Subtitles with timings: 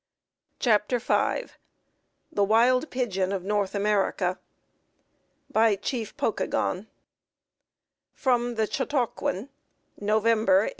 [0.59, 1.53] CHAPTER V
[2.31, 4.39] The Wild Pigeon of North America
[5.51, 6.87] By Chief Pokagon,[A]
[8.11, 9.49] from "The Chautauquan,"
[9.99, 10.69] November, 1895.